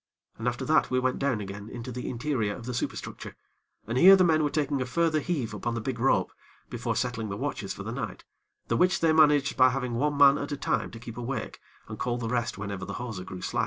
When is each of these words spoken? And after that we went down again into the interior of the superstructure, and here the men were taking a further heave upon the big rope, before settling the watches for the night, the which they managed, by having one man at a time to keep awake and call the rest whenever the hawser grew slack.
And 0.39 0.47
after 0.47 0.65
that 0.65 0.89
we 0.89 0.99
went 0.99 1.19
down 1.19 1.41
again 1.41 1.69
into 1.69 1.91
the 1.91 2.09
interior 2.09 2.55
of 2.55 2.65
the 2.65 2.73
superstructure, 2.73 3.35
and 3.85 3.99
here 3.99 4.15
the 4.15 4.23
men 4.23 4.43
were 4.43 4.49
taking 4.49 4.81
a 4.81 4.85
further 4.87 5.19
heave 5.19 5.53
upon 5.53 5.75
the 5.75 5.79
big 5.79 5.99
rope, 5.99 6.31
before 6.71 6.95
settling 6.95 7.29
the 7.29 7.37
watches 7.37 7.71
for 7.71 7.83
the 7.83 7.91
night, 7.91 8.23
the 8.67 8.75
which 8.75 8.99
they 8.99 9.13
managed, 9.13 9.55
by 9.57 9.69
having 9.69 9.93
one 9.93 10.17
man 10.17 10.39
at 10.39 10.51
a 10.51 10.57
time 10.57 10.89
to 10.89 10.99
keep 10.99 11.17
awake 11.19 11.59
and 11.87 11.99
call 11.99 12.17
the 12.17 12.27
rest 12.29 12.57
whenever 12.57 12.83
the 12.83 12.93
hawser 12.93 13.23
grew 13.23 13.41
slack. 13.43 13.59